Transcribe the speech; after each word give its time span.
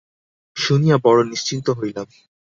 শুনিয়া 0.55 0.97
বড়ো 1.03 1.23
নিশ্চিন্ত 1.23 1.67
হইলাম। 1.69 2.07